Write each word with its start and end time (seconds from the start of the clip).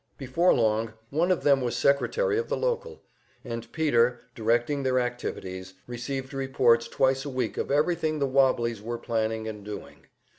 Before 0.17 0.51
long 0.51 0.93
one 1.11 1.29
of 1.31 1.43
them 1.43 1.61
was 1.61 1.75
secretary 1.77 2.39
of 2.39 2.49
the 2.49 2.57
local; 2.57 3.03
and 3.45 3.71
Peter, 3.71 4.19
directing 4.33 4.81
their 4.81 4.99
activities, 4.99 5.75
received 5.85 6.33
reports 6.33 6.87
twice 6.87 7.23
a 7.23 7.29
week 7.29 7.55
of 7.55 7.69
everything 7.69 8.17
the 8.17 8.25
"wobblies" 8.25 8.81
were 8.81 8.97
planning 8.97 9.47
and 9.47 9.63
doing. 9.63 10.07